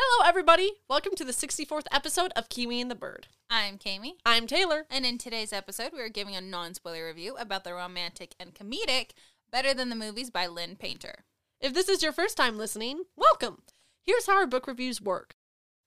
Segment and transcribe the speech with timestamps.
[0.00, 0.74] Hello, everybody.
[0.88, 3.26] Welcome to the 64th episode of Kiwi and the Bird.
[3.50, 4.12] I'm Keimi.
[4.24, 4.86] I'm Taylor.
[4.88, 8.54] And in today's episode, we are giving a non spoiler review about the romantic and
[8.54, 9.10] comedic
[9.50, 11.24] Better Than the Movies by Lynn Painter.
[11.60, 13.62] If this is your first time listening, welcome.
[14.04, 15.34] Here's how our book reviews work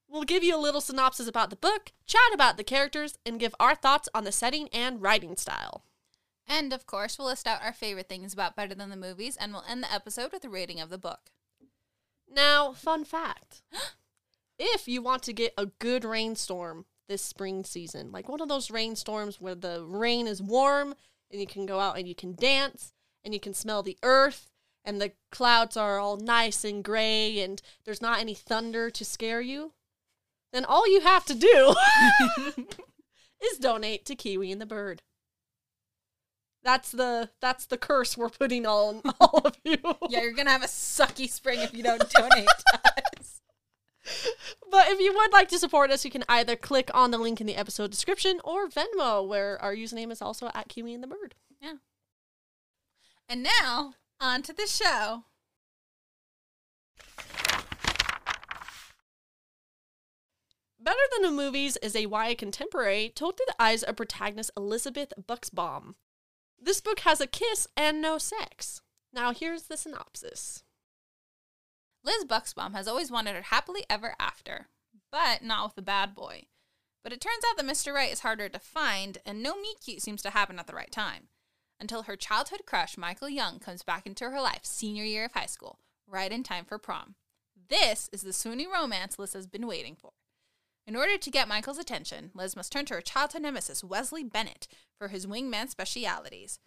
[0.10, 3.56] we'll give you a little synopsis about the book, chat about the characters, and give
[3.62, 5.86] our thoughts on the setting and writing style.
[6.46, 9.54] And of course, we'll list out our favorite things about Better Than the Movies, and
[9.54, 11.32] we'll end the episode with a rating of the book.
[12.34, 13.62] Now, fun fact
[14.62, 18.72] if you want to get a good rainstorm this spring season, like one of those
[18.72, 20.94] rainstorms where the rain is warm
[21.32, 24.50] and you can go out and you can dance and you can smell the earth
[24.86, 29.42] and the clouds are all nice and gray and there's not any thunder to scare
[29.42, 29.74] you,
[30.54, 31.76] then all you have to do
[33.44, 35.02] is donate to Kiwi and the Bird.
[36.64, 39.78] That's the that's the curse we're putting on all of you.
[40.10, 42.80] yeah, you're gonna have a sucky spring if you don't donate to
[43.18, 43.42] us.
[44.70, 47.42] But if you would like to support us, you can either click on the link
[47.42, 51.08] in the episode description or Venmo, where our username is also at Kiwi and the
[51.08, 51.36] Bird.
[51.62, 51.76] Yeah.
[53.28, 55.24] And now, on to the show.
[60.84, 65.14] Better Than the Movies is a YA contemporary told through the eyes of protagonist Elizabeth
[65.22, 65.94] Buxbaum.
[66.60, 68.82] This book has a kiss and no sex.
[69.14, 70.64] Now, here's the synopsis.
[72.04, 74.68] Liz Buxbaum has always wanted her happily ever after,
[75.12, 76.46] but not with the bad boy.
[77.04, 77.94] But it turns out that Mr.
[77.94, 80.92] Right is harder to find, and no meet cute seems to happen at the right
[80.92, 81.28] time.
[81.80, 85.48] Until her childhood crush, Michael Young, comes back into her life senior year of high
[85.48, 87.16] school, right in time for prom.
[87.70, 90.12] This is the swoony romance Liz has been waiting for.
[90.86, 94.68] In order to get Michael's attention, Liz must turn to her childhood nemesis, Wesley Bennett,
[94.98, 96.60] for his wingman specialities.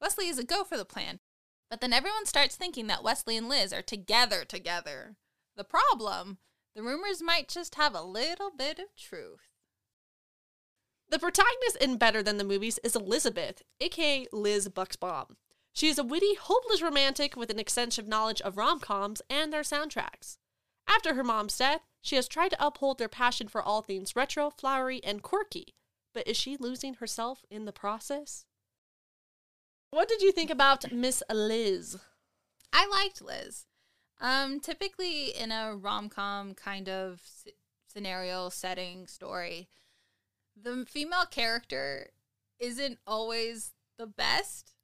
[0.00, 1.20] Wesley is a go for the plan,
[1.68, 5.16] but then everyone starts thinking that Wesley and Liz are together together.
[5.56, 6.38] The problem?
[6.74, 9.48] The rumors might just have a little bit of truth.
[11.10, 15.36] The protagonist in Better Than the Movies is Elizabeth, aka Liz Buxbaum.
[15.74, 19.62] She is a witty, hopeless romantic with an extensive knowledge of rom coms and their
[19.62, 20.38] soundtracks.
[20.88, 24.50] After her mom's death, she has tried to uphold their passion for all things retro,
[24.50, 25.74] flowery, and quirky.
[26.14, 28.46] But is she losing herself in the process?
[29.90, 31.98] What did you think about Miss Liz?
[32.72, 33.66] I liked Liz.
[34.22, 37.20] Um, typically in a rom com kind of
[37.92, 39.68] scenario, setting, story,
[40.56, 42.10] the female character
[42.60, 44.74] isn't always the best.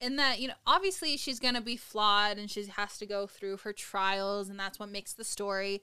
[0.00, 3.26] In that, you know, obviously she's going to be flawed and she has to go
[3.26, 5.82] through her trials, and that's what makes the story.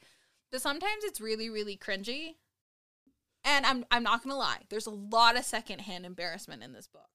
[0.51, 2.35] But sometimes it's really, really cringy.
[3.45, 6.87] And I'm, I'm not going to lie, there's a lot of secondhand embarrassment in this
[6.87, 7.09] book.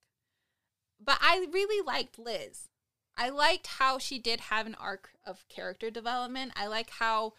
[0.99, 2.69] But I really liked Liz.
[3.17, 6.53] I liked how she did have an arc of character development.
[6.57, 7.35] I like how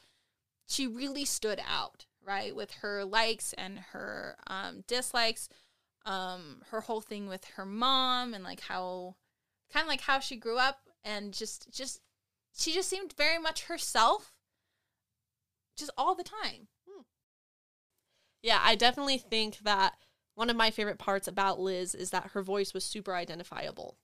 [0.65, 2.55] she really stood out, right?
[2.55, 5.49] With her likes and her um, dislikes,
[6.05, 9.15] um, her whole thing with her mom, and like how,
[9.71, 12.01] kind of like how she grew up, and just, just,
[12.55, 14.33] she just seemed very much herself,
[15.75, 16.67] just all the time.
[18.41, 19.95] Yeah, I definitely think that
[20.35, 23.97] one of my favorite parts about Liz is that her voice was super identifiable.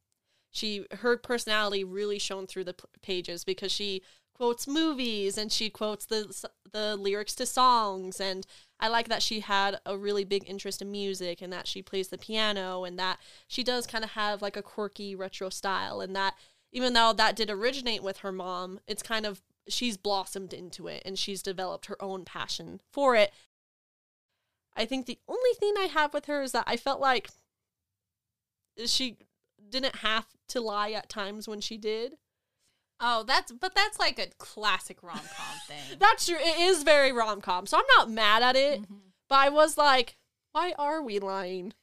[0.52, 4.02] She her personality really shone through the p- pages because she
[4.34, 8.20] quotes movies and she quotes the the lyrics to songs.
[8.20, 8.46] And
[8.80, 12.10] I like that she had a really big interest in music and that she plays
[12.10, 16.16] the piano and that she does kind of have like a quirky retro style and
[16.16, 16.36] that
[16.72, 21.02] even though that did originate with her mom, it's kind of she's blossomed into it
[21.06, 23.32] and she's developed her own passion for it.
[24.76, 27.30] I think the only thing I have with her is that I felt like
[28.86, 29.18] she
[29.72, 32.14] didn't have to lie at times when she did.
[33.00, 35.98] Oh, that's but that's like a classic rom com thing.
[36.00, 36.38] That's true.
[36.40, 38.82] It is very rom com, so I'm not mad at it.
[38.82, 38.98] Mhm.
[39.28, 40.18] But I was like,
[40.52, 41.74] why are we lying?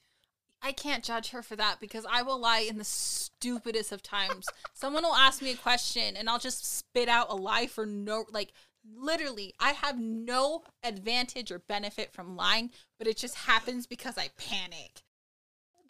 [0.61, 4.44] I can't judge her for that because I will lie in the stupidest of times.
[4.75, 8.25] Someone will ask me a question and I'll just spit out a lie for no
[8.31, 8.52] like
[8.96, 14.31] literally I have no advantage or benefit from lying, but it just happens because I
[14.37, 15.02] panic.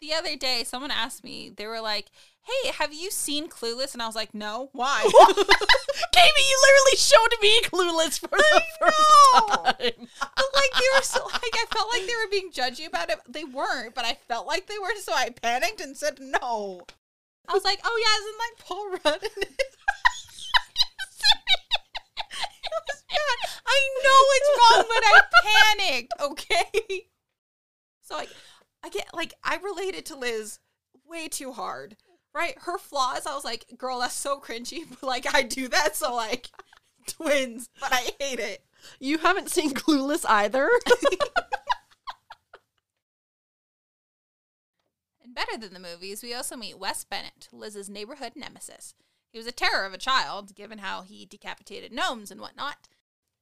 [0.01, 2.07] The other day, someone asked me, they were like,
[2.41, 3.93] Hey, have you seen Clueless?
[3.93, 4.69] And I was like, No.
[4.73, 5.01] Why?
[6.11, 8.61] Katie, you literally showed me Clueless for the know.
[8.79, 8.97] first
[9.49, 10.07] time.
[10.19, 13.19] But like they were so like I felt like they were being judgy about it.
[13.27, 16.81] They weren't, but I felt like they were, so I panicked and said no.
[17.47, 19.65] I was like, "Oh yeah, isn't like Paul Rudd?" in it?"
[22.63, 23.37] It was bad.
[23.65, 25.21] I know it's wrong, but I
[25.77, 26.13] panicked.
[26.21, 27.07] Okay,
[28.01, 28.29] so like
[28.83, 30.59] I get like I related to Liz
[31.07, 31.97] way too hard.
[32.33, 33.25] Right, her flaws.
[33.25, 36.49] I was like, "Girl, that's so cringy." But like I do that, so like
[37.07, 38.63] twins, but I hate it.
[38.99, 40.69] You haven't seen Clueless either?
[45.29, 48.95] And better than the movies, we also meet Wes Bennett, Liz's neighborhood nemesis.
[49.31, 52.87] He was a terror of a child, given how he decapitated gnomes and whatnot,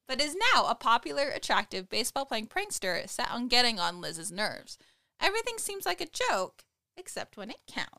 [0.05, 4.77] but is now a popular, attractive baseball playing prankster set on getting on Liz's nerves.
[5.19, 6.63] Everything seems like a joke,
[6.95, 7.91] except when it counts.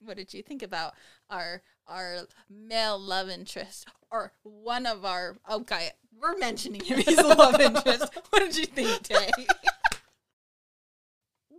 [0.00, 0.94] What did you think about
[1.30, 5.36] our our male love interest, or one of our?
[5.48, 5.90] Oh, okay,
[6.20, 6.98] we're mentioning him.
[6.98, 8.12] He's a love interest.
[8.30, 9.30] What did you think, Tay?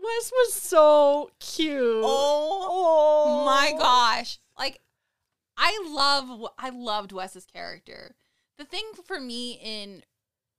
[0.05, 2.03] Wes was so cute.
[2.03, 4.37] Oh my gosh.
[4.57, 4.79] Like
[5.57, 8.15] I love I loved Wes's character.
[8.57, 10.03] The thing for me in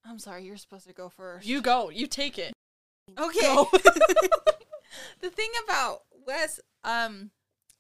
[0.04, 1.46] I'm sorry, you're supposed to go first.
[1.46, 1.90] You go.
[1.90, 2.52] You take it.
[3.18, 3.64] Okay.
[5.20, 7.30] The thing about Wes um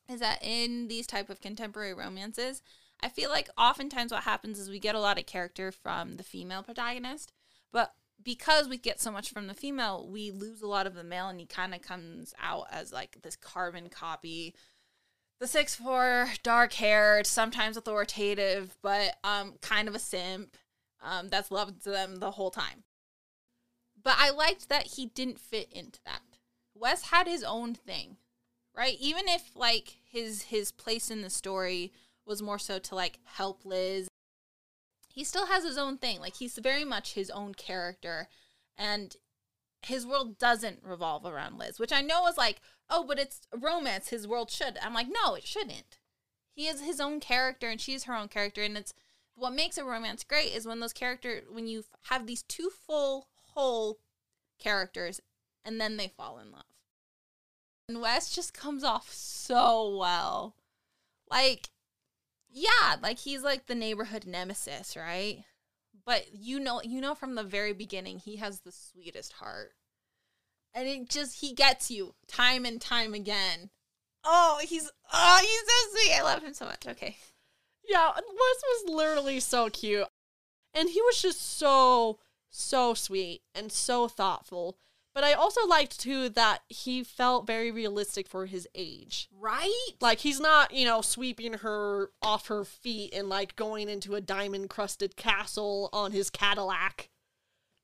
[0.08, 2.62] is that in these type of contemporary romances,
[3.00, 6.22] I feel like oftentimes what happens is we get a lot of character from the
[6.22, 7.32] female protagonist,
[7.72, 7.92] but
[8.22, 11.28] because we get so much from the female, we lose a lot of the male,
[11.28, 14.54] and he kind of comes out as like this carbon copy.
[15.38, 20.56] The six four, dark haired, sometimes authoritative, but um, kind of a simp.
[21.02, 22.84] Um, that's loved them the whole time.
[24.06, 26.20] But I liked that he didn't fit into that.
[26.76, 28.18] Wes had his own thing,
[28.72, 28.96] right?
[29.00, 31.92] Even if like his his place in the story
[32.24, 34.06] was more so to like help Liz
[35.08, 36.20] he still has his own thing.
[36.20, 38.28] Like he's very much his own character,
[38.78, 39.16] and
[39.82, 44.10] his world doesn't revolve around Liz, which I know is like, oh, but it's romance.
[44.10, 44.78] His world should.
[44.82, 45.98] I'm like, no, it shouldn't.
[46.54, 48.94] He is his own character, and she's her own character, and it's
[49.34, 53.26] what makes a romance great is when those character when you have these two full
[53.56, 53.98] whole
[54.58, 55.20] characters,
[55.64, 56.64] and then they fall in love.
[57.88, 60.54] And Wes just comes off so well,
[61.30, 61.70] like
[62.50, 65.44] yeah, like he's like the neighborhood nemesis, right?
[66.04, 69.72] But you know, you know from the very beginning, he has the sweetest heart,
[70.74, 73.70] and it just he gets you time and time again.
[74.24, 76.18] Oh, he's oh, he's so sweet.
[76.18, 76.86] I love him so much.
[76.86, 77.16] Okay,
[77.88, 80.08] Yeah, Wes was literally so cute.
[80.74, 82.18] And he was just so,
[82.50, 84.78] so sweet and so thoughtful.
[85.16, 89.30] But I also liked too that he felt very realistic for his age.
[89.32, 89.92] right?
[89.98, 94.20] Like he's not, you know, sweeping her off her feet and like going into a
[94.20, 97.08] diamond crusted castle on his Cadillac.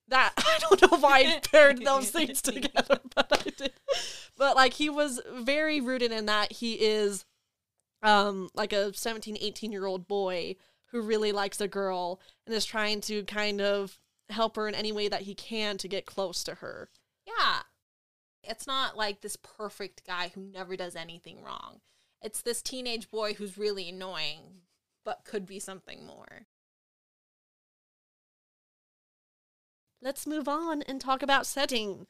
[0.08, 3.72] That I don't know why I paired those things together, but I did.
[4.36, 7.24] But like he was very rooted in that he is
[8.02, 10.56] um like a 17, 18 year old boy
[10.90, 13.98] who really likes a girl and is trying to kind of
[14.32, 16.88] help her in any way that he can to get close to her.
[17.26, 17.60] Yeah.
[18.42, 21.80] It's not like this perfect guy who never does anything wrong.
[22.20, 24.62] It's this teenage boy who's really annoying,
[25.04, 26.46] but could be something more.
[30.00, 32.06] Let's move on and talk about setting.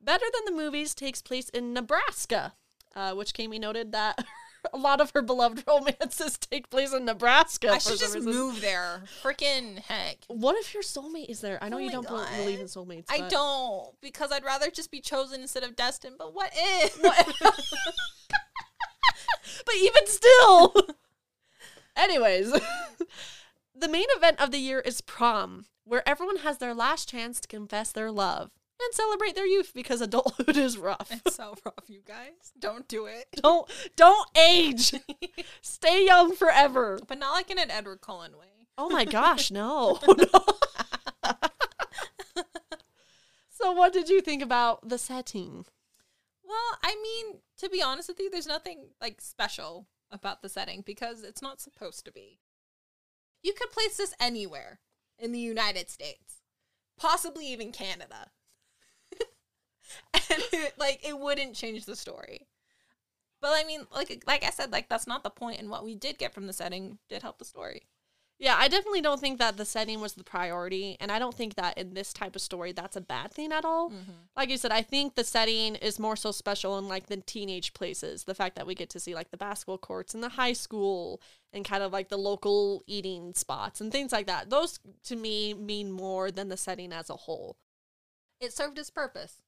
[0.00, 2.54] Better Than the Movies takes place in Nebraska,
[2.94, 4.24] uh, which Keimi noted that
[4.72, 7.70] a lot of her beloved romances take place in Nebraska.
[7.70, 8.30] I should just reason.
[8.30, 9.02] move there.
[9.22, 10.18] Freaking heck.
[10.28, 11.58] What if your soulmate is there?
[11.62, 12.28] I know Oh you don't God.
[12.36, 13.06] believe in soulmates.
[13.08, 16.16] I but- don't because I'd rather just be chosen instead of destined.
[16.18, 17.00] But what if?
[19.64, 20.74] But even still.
[21.96, 22.52] Anyways,
[23.74, 27.48] the main event of the year is prom, where everyone has their last chance to
[27.48, 31.10] confess their love and celebrate their youth because adulthood is rough.
[31.10, 32.52] it's so rough, you guys.
[32.58, 33.26] Don't do it.
[33.42, 34.94] don't don't age.
[35.62, 36.98] Stay young forever.
[37.06, 38.68] But not like in an Edward Cullen way.
[38.78, 39.98] Oh my gosh, no.
[40.06, 40.44] no.
[43.48, 45.64] so what did you think about the setting?
[46.46, 50.82] Well, I mean, to be honest with you, there's nothing like special about the setting
[50.84, 52.38] because it's not supposed to be.
[53.42, 54.80] You could place this anywhere
[55.18, 56.42] in the United States,
[56.98, 58.30] possibly even Canada.
[60.78, 62.46] like it wouldn't change the story.
[63.40, 65.94] But I mean, like like I said, like that's not the point and what we
[65.94, 67.86] did get from the setting did help the story.
[68.38, 71.54] Yeah, I definitely don't think that the setting was the priority, and I don't think
[71.54, 73.88] that in this type of story that's a bad thing at all.
[73.88, 74.12] Mm-hmm.
[74.36, 77.72] Like you said, I think the setting is more so special in like the teenage
[77.72, 78.24] places.
[78.24, 81.22] The fact that we get to see like the basketball courts and the high school
[81.52, 84.50] and kind of like the local eating spots and things like that.
[84.50, 87.56] Those to me mean more than the setting as a whole.
[88.38, 89.40] It served its purpose.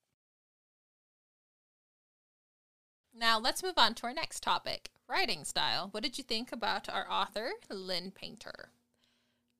[3.19, 5.89] Now let's move on to our next topic writing style.
[5.91, 8.71] What did you think about our author, Lynn Painter?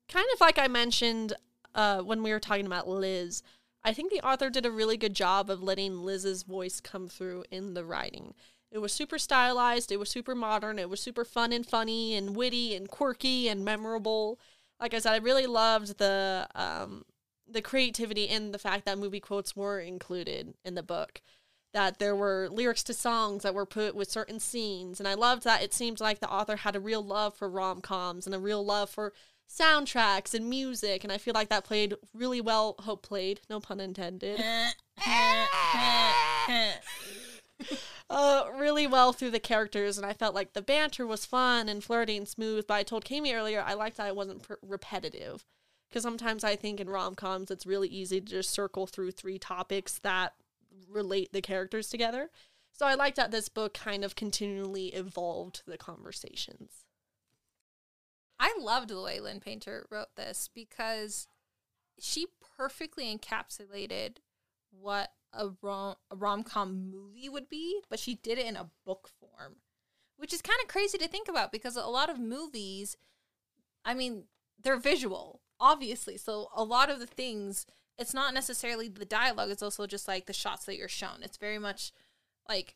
[0.09, 1.33] kind of like I mentioned
[1.73, 3.43] uh, when we were talking about Liz,
[3.83, 7.45] I think the author did a really good job of letting Liz's voice come through
[7.49, 8.33] in the writing.
[8.71, 12.35] It was super stylized, it was super modern, it was super fun and funny and
[12.35, 14.39] witty and quirky and memorable.
[14.81, 17.05] Like I said, I really loved the um,
[17.51, 21.21] the creativity and the fact that movie quotes were included in the book.
[21.73, 24.99] That there were lyrics to songs that were put with certain scenes.
[24.99, 27.81] And I loved that it seemed like the author had a real love for rom
[27.81, 29.13] coms and a real love for
[29.49, 33.79] soundtracks and music and i feel like that played really well hope played no pun
[33.79, 34.39] intended
[38.11, 41.83] uh really well through the characters and i felt like the banter was fun and
[41.83, 45.43] flirty and smooth but i told Keimi earlier i liked that it wasn't per- repetitive
[45.89, 49.97] because sometimes i think in rom-coms it's really easy to just circle through three topics
[49.99, 50.33] that
[50.89, 52.29] relate the characters together
[52.71, 56.85] so i liked that this book kind of continually evolved the conversations
[58.39, 61.27] I loved the way Lynn Painter wrote this because
[61.99, 64.17] she perfectly encapsulated
[64.71, 68.69] what a rom a rom com movie would be, but she did it in a
[68.85, 69.57] book form,
[70.17, 72.95] which is kind of crazy to think about because a lot of movies,
[73.83, 74.23] I mean,
[74.61, 76.17] they're visual, obviously.
[76.17, 77.65] So a lot of the things,
[77.99, 81.21] it's not necessarily the dialogue; it's also just like the shots that you're shown.
[81.21, 81.91] It's very much
[82.47, 82.75] like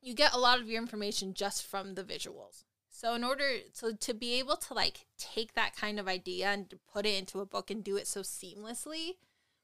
[0.00, 2.64] you get a lot of your information just from the visuals.
[2.88, 6.72] So in order so to be able to like take that kind of idea and
[6.90, 9.16] put it into a book and do it so seamlessly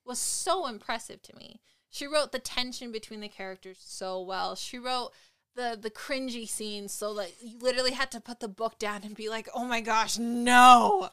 [0.04, 1.60] was so impressive to me.
[1.88, 4.54] She wrote the tension between the characters so well.
[4.56, 5.12] She wrote
[5.54, 9.14] the the cringy scenes so that you literally had to put the book down and
[9.14, 11.10] be like, "Oh my gosh, no."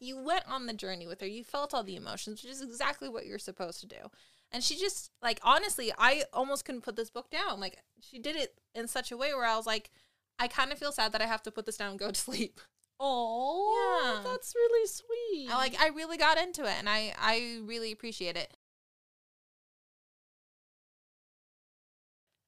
[0.00, 1.26] You went on the journey with her.
[1.26, 4.10] You felt all the emotions, which is exactly what you're supposed to do.
[4.50, 7.60] And she just like honestly, I almost couldn't put this book down.
[7.60, 9.90] Like she did it in such a way where I was like,
[10.38, 12.20] I kind of feel sad that I have to put this down and go to
[12.20, 12.60] sleep.
[12.98, 14.30] Oh, Yeah.
[14.30, 15.50] that's really sweet.
[15.52, 18.56] I like I really got into it and I I really appreciate it.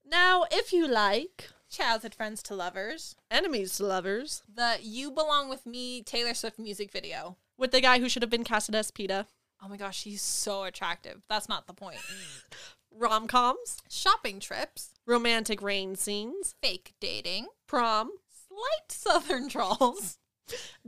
[0.05, 3.17] Now, if you like Childhood friends to lovers.
[3.31, 7.39] enemies to lovers The You Belong With Me Taylor Swift music video.
[7.57, 9.25] with the guy who should have been casted as Peeta,
[9.65, 11.23] Oh my gosh, he's so attractive.
[11.31, 12.01] That's not the point.
[12.95, 18.11] rom coms, Shopping trips, romantic rain scenes, fake dating, prom,
[18.49, 20.19] slight southern trolls,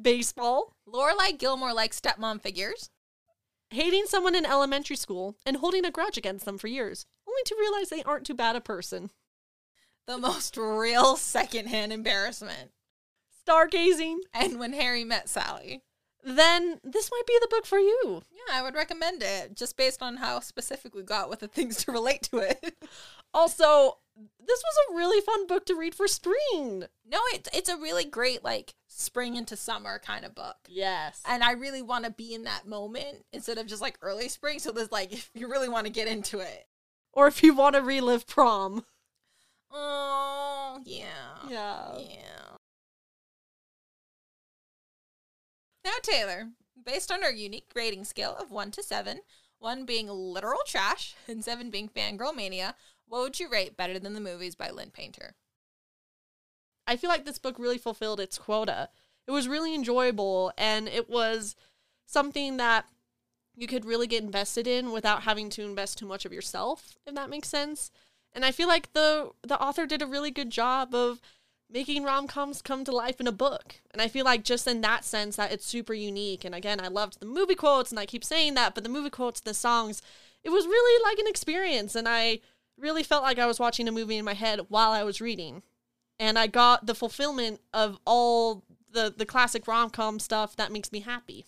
[0.01, 2.91] baseball, Lorelai Gilmore like stepmom figures,
[3.71, 7.57] hating someone in elementary school and holding a grudge against them for years, only to
[7.59, 9.11] realize they aren't too bad a person.
[10.07, 12.71] The most real secondhand embarrassment,
[13.47, 15.83] Stargazing, and when Harry met Sally.
[16.23, 18.23] then this might be the book for you.
[18.31, 21.85] Yeah, I would recommend it just based on how specific we got with the things
[21.85, 22.75] to relate to it.
[23.37, 26.85] Also, this was a really fun book to read for spring.
[27.05, 30.55] no, it's it's a really great like spring into summer kind of book.
[30.69, 31.21] Yes.
[31.29, 34.61] And I really want to be in that moment instead of just like early spring.
[34.61, 36.67] So there's like if you really want to get into it.
[37.13, 38.85] Or if you want to relive prom.
[39.75, 41.49] Oh yeah.
[41.49, 41.99] Yeah.
[41.99, 42.57] Yeah.
[45.85, 46.49] Now, Taylor,
[46.83, 49.21] based on our unique rating scale of 1 to 7,
[49.59, 52.75] 1 being literal trash and 7 being fangirl mania,
[53.07, 55.35] what would you rate better than the movies by Lynn Painter?
[56.87, 58.89] I feel like this book really fulfilled its quota.
[59.27, 61.57] It was really enjoyable and it was
[62.07, 62.87] something that
[63.57, 67.15] you could really get invested in without having to invest too much of yourself, if
[67.15, 67.91] that makes sense.
[68.35, 71.21] And I feel like the the author did a really good job of
[71.71, 73.77] making rom-coms come to life in a book.
[73.91, 76.45] And I feel like just in that sense that it's super unique.
[76.45, 79.11] And again, I loved the movie quotes and I keep saying that, but the movie
[79.11, 80.03] quotes, the songs,
[80.43, 82.41] it was really like an experience and I
[82.77, 85.63] really felt like I was watching a movie in my head while I was reading
[86.19, 90.93] and I got the fulfillment of all the the classic rom com stuff that makes
[90.93, 91.45] me happy.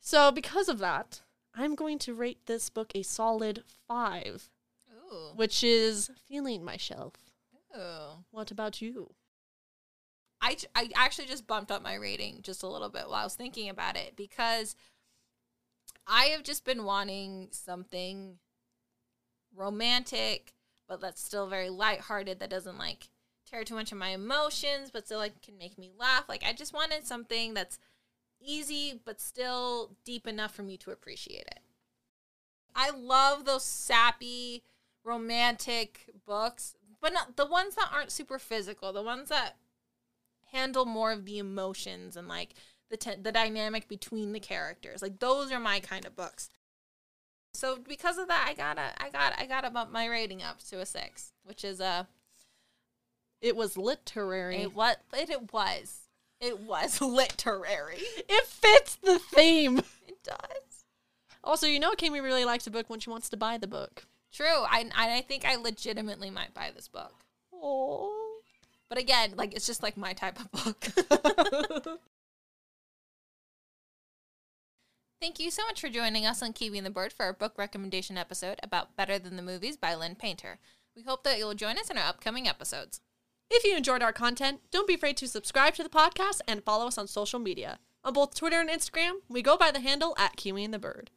[0.00, 1.22] So because of that,
[1.54, 4.48] I'm going to rate this book a solid five,
[5.12, 5.32] Ooh.
[5.36, 7.14] which is feeling my shelf.
[7.76, 8.24] Ooh.
[8.30, 9.14] What about you?
[10.40, 13.34] I, I actually just bumped up my rating just a little bit while I was
[13.34, 14.76] thinking about it because
[16.06, 18.38] I have just been wanting something
[19.54, 20.54] romantic,
[20.88, 23.08] but that's still very lighthearted, that doesn't like
[23.50, 26.24] tear too much of my emotions, but still like can make me laugh.
[26.28, 27.78] Like I just wanted something that's
[28.40, 31.60] easy but still deep enough for me to appreciate it.
[32.74, 34.62] I love those sappy,
[35.08, 39.56] romantic books, but not the ones that aren't super physical, the ones that
[40.52, 42.54] handle more of the emotions and like
[42.90, 45.02] the te- the dynamic between the characters.
[45.02, 46.50] Like those are my kind of books.
[47.54, 50.80] So because of that, I gotta, I got, I gotta bump my rating up to
[50.80, 52.06] a six, which is a.
[53.40, 54.62] It was literary.
[54.62, 56.00] It what it, it was.
[56.40, 57.98] It was literary.
[58.28, 59.78] It fits the theme.
[60.06, 60.84] It does.
[61.42, 64.06] Also, you know, Kimmy really likes a book when she wants to buy the book.
[64.32, 64.64] True.
[64.68, 67.24] I I think I legitimately might buy this book.
[67.52, 68.40] Oh.
[68.88, 70.88] But again, like it's just like my type of book.
[75.20, 77.54] Thank you so much for joining us on Kiwi and the Bird for our book
[77.58, 80.60] recommendation episode about Better Than the Movies by Lynn Painter.
[80.94, 83.00] We hope that you'll join us in our upcoming episodes.
[83.50, 86.86] If you enjoyed our content, don't be afraid to subscribe to the podcast and follow
[86.86, 87.80] us on social media.
[88.04, 91.10] On both Twitter and Instagram, we go by the handle at Kiwi and the Bird.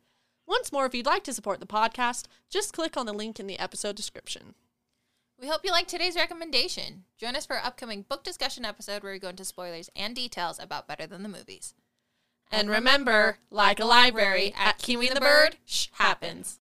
[0.52, 3.48] Once more, if you'd like to support the podcast, just click on the link in
[3.48, 4.54] the episode description.
[5.40, 7.06] We hope you liked today's recommendation.
[7.18, 10.60] Join us for our upcoming book discussion episode where we go into spoilers and details
[10.60, 11.74] about Better Than the Movies.
[12.52, 16.60] And remember, like a library, at Kiwi and the Bird, shh happens.